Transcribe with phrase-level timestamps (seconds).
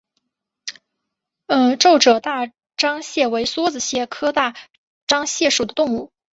[1.79, 4.55] 皱褶大蟾蟹为梭子蟹科大
[5.05, 6.11] 蟾蟹属的动物。